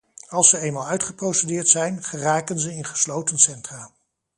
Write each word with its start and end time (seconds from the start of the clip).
Als 0.27 0.49
ze 0.49 0.57
eenmaal 0.59 0.87
uitgeprocedeerd 0.87 1.67
zijn, 1.69 2.03
geraken 2.03 2.59
ze 2.59 2.73
in 2.75 2.85
gesloten 2.85 3.37
centra. 3.39 3.91